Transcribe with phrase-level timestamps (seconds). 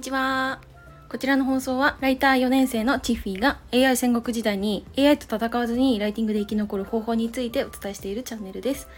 [0.00, 0.62] にちは。
[1.10, 8.88] こちらの放送は、ライター4年生のチッフィーが AI 戦国時代に AI と戦わずにライティングで生き残る方法についてお伝えしているチャンネルです。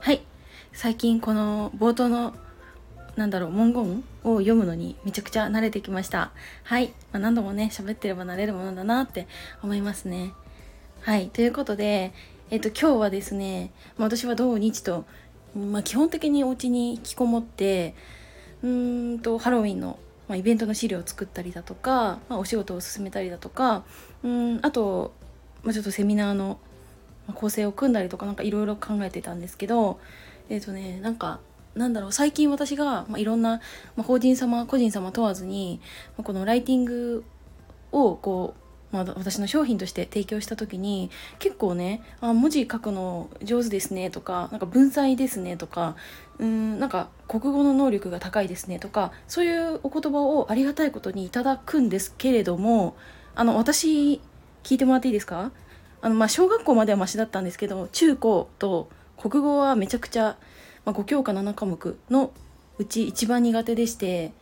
[0.00, 0.20] はい。
[0.74, 2.34] 最近この冒頭の
[3.16, 6.30] なんだろう文言を読むのにめちゃくちゃ慣れてきました
[6.64, 9.26] はい、まあ、何度もね喋ってれば慣れるものだなって
[9.62, 10.32] 思いますね
[11.00, 12.12] はいということで
[12.50, 15.06] えっと今日はですね、まあ、私は土日と、
[15.56, 17.94] まあ、基本的にお家に引きこもって
[18.62, 19.98] うーんとハロウィンの、
[20.30, 23.82] まあ、イベントの資料を作ったりだとか、まあ、お仕事を進めたりだとか
[24.22, 25.12] うんあと、
[25.64, 26.60] まあ、ちょっとセミナーの
[27.34, 29.98] 構成を組んだりとか何かいろいろ考えてたんですけど
[30.48, 31.40] えっ、ー、とねなんか
[31.74, 33.60] なんだろう最近私が、まあ、いろんな、
[33.96, 35.80] まあ、法人様個人様問わずに、
[36.16, 37.24] まあ、このライティング
[37.90, 38.59] をこう
[38.92, 45.94] まあ、私の商品として提供した時に結構ね「あ文字書くの上手ですね」とか「なんか文才ですね」とか
[46.40, 52.96] 「うんなんか国語の能力が高いですね」とかそういうお言葉をありがたいことにいただくんですけれども
[53.36, 54.20] あの私
[54.64, 55.52] 聞いてもらっていいですか？
[56.02, 60.36] あの、まあ、小学校まではマシだったんですけど中高と国語はめちゃくちゃ、
[60.84, 62.32] まあ、5教科7科目の
[62.78, 64.32] うち一番苦手でして、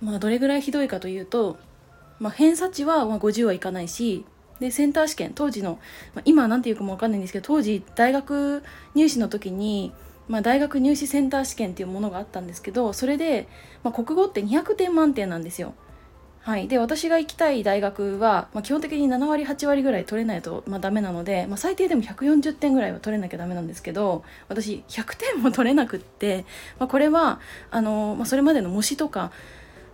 [0.00, 1.58] まあ、どれぐらいひどいかというと
[2.18, 4.24] まあ、偏差値はま50はいかないし
[4.60, 5.78] でセンター試験当時の、
[6.14, 8.62] まあ、今は何て言うかも分かんないんですけど当時大学
[8.94, 9.92] 入試の時に、
[10.28, 13.48] まあ、大学入試センター試験っていうものがあったんですけどそれで、
[13.82, 15.74] ま、国語って200点満点なんですよ。
[16.40, 26.46] はい、で私が行きたい大学は、まあ、基本的に7割8割ぐらい取れないと、まあ、ダメなので、まあ、最低でも140点ぐらいは取れなきゃダメなんですけど私100点も取れなくって、
[26.78, 29.30] まあ、これはあの、まあ、それまでの模試とか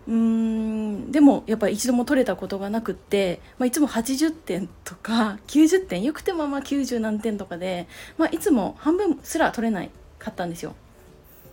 [0.06, 7.86] うーんでもやっぱり一度も取れたことがなくって、まあ、いつも80点とか 90点よくてもまあ90何点とかで、
[8.19, 10.75] まあ、いつも半分すら取れないかったんですよ。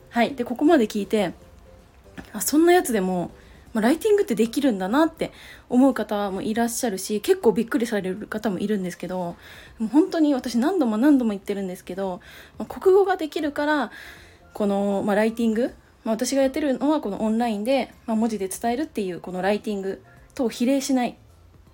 [0.10, 1.34] はいでここまで聞いて
[2.34, 3.32] あそんなやつでも、
[3.74, 5.32] まあ、ライティングってできるんだなって
[5.70, 9.36] 思う方もいらっしゃるし結構びっくりされる方もいるんですけども
[9.80, 12.20] う本当に私何度も何度も言ってるんですけど、
[12.58, 13.92] まあ、国語ができるから
[14.54, 15.74] この、まあ、ライティング
[16.04, 20.04] まあ、私がやってるのはこのオンラインで、まあ、文字で伝えるっていうこのライティング
[20.34, 21.14] と比例しないっ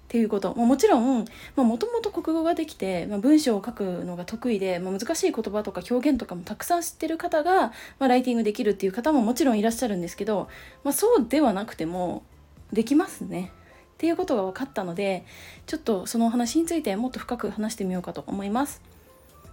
[0.09, 10.47] ていうこと、まあ、もちろんもともと国語ができて、まあ、文章を書くのが得意で、まあ、難しい言葉とか表現とかもたくさん知ってる方が、まあ、ライティングできるっていう方ももちろんいらっしゃるんですけど、
[10.83, 12.23] まあ、そうではなくても
[12.71, 13.51] できますね。
[13.95, 15.25] っていうことが分かったので
[15.65, 18.81] ちょっとそのお話についてもっと深く話してみようかと思います。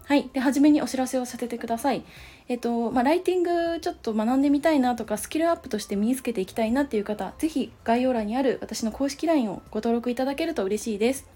[0.07, 0.29] はい。
[0.35, 2.05] で、初めにお知らせをさせてください。
[2.49, 11.27] えっと、まあ、ライティングちょっと学んでみたいなとか、スキルアップとして身につけていきたいなっていう方、ぜひ概要欄にある私の公式 LINE をご登録いただけると嬉しいです。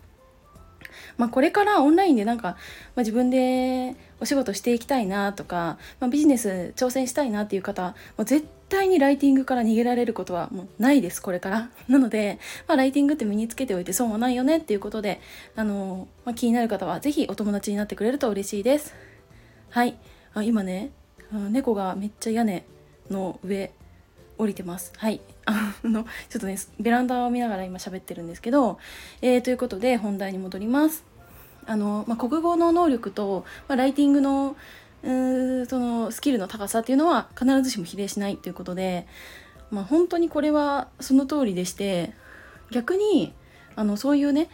[1.16, 2.56] まあ、これからオンラインでなんか、ま
[2.96, 11.70] あ、自分でお仕事していきたいなとか、まあ、ビジネス挑戦したいなっていう方もう絶対にライティングから逃げられることはもうないですこれから。
[11.88, 15.20] なので、まあ、ライティングって身につけておいて損はないよねっていうことで
[15.56, 18.94] あの、まあ、気になる方は是非お友達になってくれると嬉しいです。
[19.70, 19.96] はい。
[20.34, 20.90] あ今ね
[21.32, 22.64] 猫がめっちゃ屋根
[23.10, 23.72] の上
[24.38, 24.92] 降りてます。
[24.96, 25.20] はい。
[25.46, 28.78] あのちょっとねベランダを見ながら今喋ってるんですけど、
[29.22, 31.04] えー、ということで本題に戻ります。
[31.68, 34.56] あの、まあ、国語の能力と、まあ、ライティングの
[35.02, 39.06] うそのスキルの高さっていうのは必ずしも比例しないということで、
[39.70, 42.12] まあ、本当にこれはその通りでして
[42.70, 43.32] 逆に
[43.76, 44.48] あのそういうね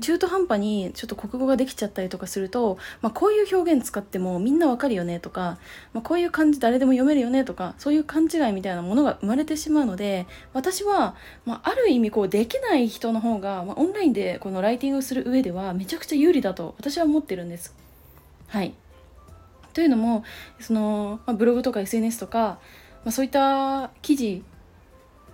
[0.00, 5.58] 中途半端にちょっと国語ができちゃったりとかすると、まあ、こういう表現使ってもみんなわかるよねとか、
[5.92, 17.74] まあ、こういう漢字誰でも読めるよねとかそういう勘違いみたいなものが生まれてしまうので私は、まあ、ある意味こうできない人の方が、まあ、オンラインでこのライティングをする上ではめちゃくちゃ有利だと私は思ってるんです。
[18.48, 18.74] はい
[19.74, 20.24] というのも
[20.60, 22.58] その、まあ、ブログとか SNS とか、
[23.04, 24.42] まあ、そういった記事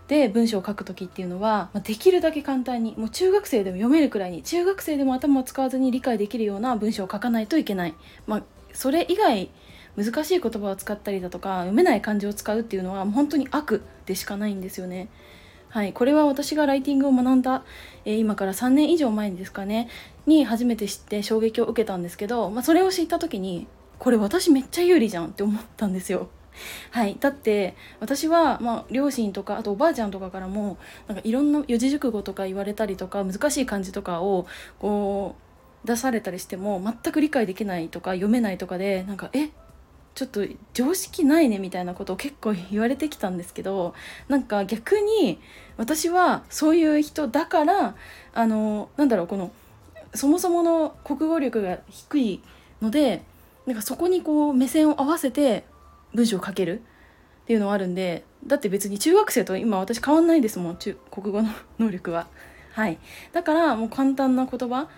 [0.09, 7.95] で文章を書く時っていうのは、まあ、できるだけ簡単にもう中学生でも読めるくらいに中学生でも頭を使わずに理解できるような文章を書かないといけない、
[8.27, 8.43] まあ、
[8.73, 9.51] それ以外
[9.97, 15.09] 難しい言葉を使ったりだとか読めない漢字を使うっていうのはもう本当に悪でしかないんですよね。
[15.69, 17.63] はい、これは私がライティングを学んだ、
[18.04, 19.89] えー、今から3年以上前ですかね
[20.27, 23.69] に初めて知って衝撃を受けたんですけど、まあ、それを知った時に
[24.01, 26.29] これ私めっちゃ有利じゃんって思ったんですよ。
[26.91, 34.47] はい、だって私は、まあ、両親とかあとおばあちゃんとかからもなんかいろんな四字熟語とか言われたりとか難しい漢字とかを
[34.81, 35.37] こ
[35.85, 39.51] う出されたりしても全く理解できないとか読めないとかでなんかえ？
[40.17, 40.45] ちょっと
[40.75, 43.95] 常識ないねみたいなことを結構言われてきたんですけど
[44.29, 45.39] なんか逆に
[45.77, 47.95] 私はそういう人だから
[48.35, 49.53] あのなんだろうこの
[50.13, 52.43] そもそもの国語力が低い
[52.83, 53.23] ので
[53.66, 55.65] なんかそこにこう目線を合わせて
[56.15, 61.48] 文章を書けるっていうのはあるんでだって別に中学生と今私変わんないですもん中国語の
[61.78, 62.28] 能力は。
[62.72, 62.98] はい、
[63.33, 64.89] だからもう簡単な言葉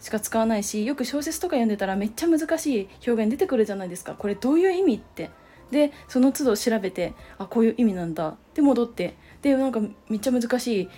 [0.00, 4.14] しか使わないしよく小説とか読んでたらめっちゃ難しい表現出てくるじゃないですか。
[4.14, 5.30] これどういう意味って。
[5.70, 8.36] でその都度調べてあこういう意味なんだ。
[8.54, 9.16] で戻って。
[9.42, 10.88] でなんかめっちゃ難しい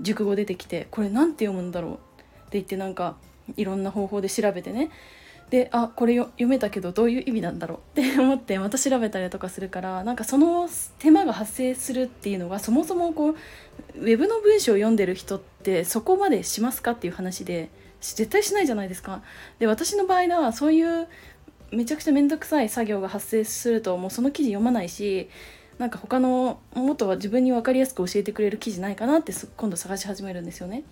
[0.00, 1.92] 熟語出てきてこれ何て読むんだろう。
[1.94, 2.00] って
[2.52, 3.16] 言ってなんか
[3.56, 4.90] いろんな方法で調べてね。
[5.52, 10.66] であこれ読めたけどどういう意味なんだろうって 思ってまた調べたりとかするからなんかその
[10.98, 13.34] 手間が発生するっていうのがそもそもこう
[13.98, 17.68] ウェブの文章を読んでる人ってそこまでしますかっていう話で
[18.00, 19.22] 絶対しないじゃないですか。
[19.58, 21.06] で私の場合はそういう
[21.70, 25.28] めちゃくちゃ面倒くさい作業が発生するともうその記事読まないし
[25.76, 30.84] なんか他のもっとは自分に分かりやすく教えてくれる記事ないかなって今度探し始めるんですよね。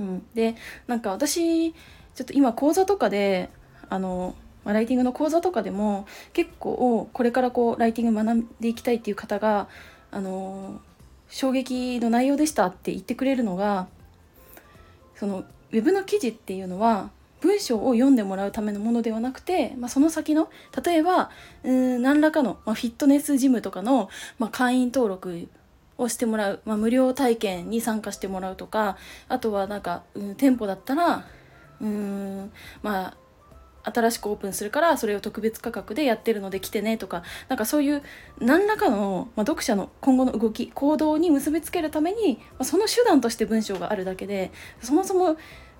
[0.00, 0.56] うん、で
[0.88, 1.72] なんか私
[2.14, 3.50] ちょっと今講座とかで
[3.88, 4.34] あの
[4.64, 9.68] ライティングの講座とかでも結構これからこうライティング学んでいきたいっていう方が
[10.10, 10.80] あの
[11.28, 13.88] 衝撃の内容でしたって言ってくれるのが
[15.16, 20.48] そのウェブの記事っていうのは文章を読んでもらうためのものではなくて、まあ、その先の
[20.84, 21.30] 例えば
[21.62, 24.08] うん何らかの、まあ、フィットネスジムとかの、
[24.38, 25.48] まあ、会員登録
[25.98, 28.96] をしてもらう、まあ、無料体験に参加してもらうとか
[29.28, 31.26] あとはなんか、うん、店舗だったら
[31.80, 32.52] うーん。
[32.82, 33.16] まあ
[33.84, 38.02] 新しくオープンするからそれを特別価格でやってるので来てねとかなんかそういう
[38.40, 44.50] 何らかの、まあ、読者の今後の動き行動に結びつけるために、まあ、その手段として文章があるだけで
[44.80, 45.36] そもそも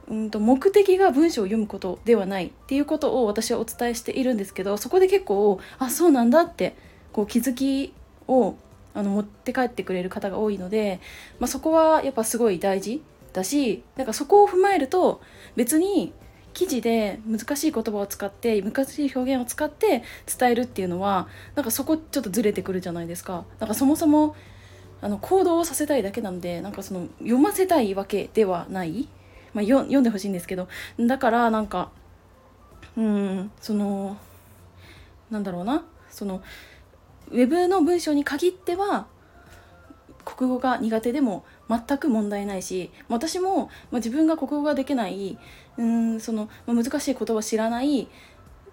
[0.06, 6.76] うんと目的が文章を読むことではないっていうことを私はお伝えしているんですけどそこで結構あそうなんだって
[7.12, 7.94] こう気づき
[8.28, 8.56] を
[8.92, 11.00] あの持って帰ってくれる方が多いので、
[11.40, 13.02] まあ、そこはやっぱすごい大事
[13.34, 15.20] だしなんかそこを踏まえると
[15.56, 16.14] 別に
[16.54, 20.04] 記事で難しい言葉を使って難しい表現を使って
[20.38, 21.26] 伝えるっていうのは
[21.56, 23.44] なんかそこちょっとずれてくるじゃないですか。
[23.58, 24.36] なんかそもそも
[25.02, 29.08] あの行動をさせたいだけなんでなんかその読ませたいわけではない。
[29.52, 30.68] まあ、読んでほしいんですけど。
[30.98, 31.90] だからなんか
[32.96, 34.16] うんその
[35.30, 35.84] なんだろうな。
[36.08, 36.40] その
[37.30, 39.06] ウェブの文章に限っては
[40.24, 45.38] 国語が苦手でも全く問題ないし私も、まあ、自分が国語ができない
[45.78, 48.08] うんその、まあ、難しい言葉を知らない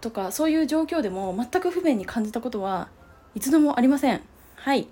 [0.02, 2.90] とかそういう状況でも全く不便に感じたことは
[3.36, 4.22] いつでもありません。
[4.56, 4.88] はい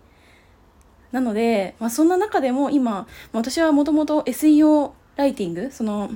[1.12, 6.12] なので、まあ、そんな中でも今私はもともと SEO ライティングその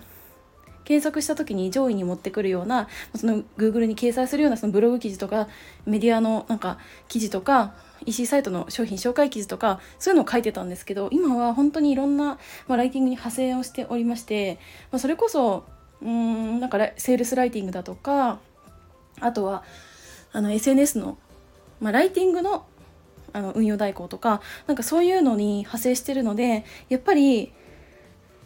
[0.84, 5.48] 検索した時に上位に持ってくるようなその Google に掲載するようなそのブログ記事とか
[5.86, 6.78] メディアのなんか
[7.08, 7.74] 記事とか
[8.06, 14.60] EC サイトの商品紹介記事とかそういうのを書いてたんですけど今は本当にいろんな、まあ、ライティングに派生をしておりまして、
[14.92, 15.66] まあ、それこそ
[16.02, 18.40] うんなんかセールスライティングだとか
[19.20, 19.64] あとは
[20.32, 21.18] あの SNS の、
[21.80, 22.66] まあ、ライティングの
[23.36, 27.52] あの運用代行とかなんかそういうのに派生してるのでやっぱり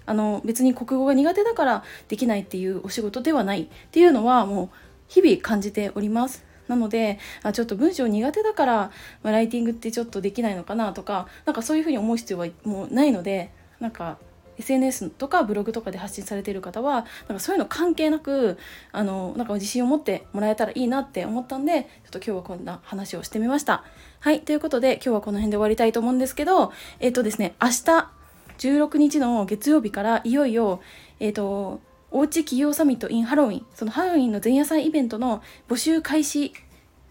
[0.05, 4.69] あの別に国語が苦手だからできないっていうお仕事ではないっていうのはもう
[5.09, 6.46] 日々感じております。
[6.67, 8.91] なのであちょっと文章苦手だから、
[9.23, 14.17] まあ、ライティングってちょっとできないのかなとかなんかそういうふうに思う必要はもうないのでなんか
[14.59, 18.57] SNS とかブログとかで発信されている方はなんかそういうの関係なく
[18.91, 23.83] あのなんか自信を持ってもらえたらいいなって思ったんでちょっと今日はこんな話をしてみました。
[24.19, 28.17] はいということで今日はこの辺で終わりたいと思うんですけどえっ、ー、とですね明日
[28.57, 30.81] 16日の月曜日からいよいよ、
[31.19, 36.53] えっ、ー、と、おうち企業サミット in ハロウィン、そのハロウィンの前夜祭イベントの募集開始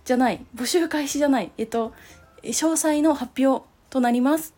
[0.07, 1.93] じゃない、募集開始じゃない、えっ、と、
[2.45, 4.55] 詳細の発表となります。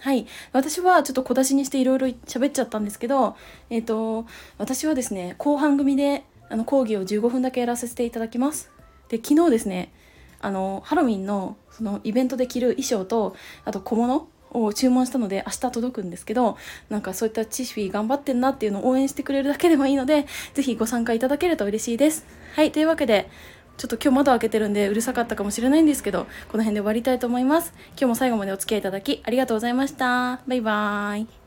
[0.00, 0.26] はい。
[0.52, 3.36] 私はちょっと小出しにしていろいろ喋っちゃったんですけど、
[3.70, 4.26] えっ、と、
[4.58, 8.72] 私はですね、後半組であの講義を15分だけやらせていただきます。
[9.08, 9.92] で、昨日ですね、
[10.40, 16.56] あの、ハロウィンのそのイベントで着る衣装と、あと小物を注文したので明日届くんですけど
[16.88, 23.28] なんかそういったチフィー頑張ってんなっていうのを応援してくれるだけでもいいので是非ご参加いただけると嬉しいですはいというわけで
[23.78, 27.72] ちょっと今日窓開けてるんでうるさかったかもしれないんですけどこの辺で終わりたいと思います。
[27.90, 30.40] 今日も最後までお付き合いいただきありがとうございました。
[30.46, 31.37] バイバーイ。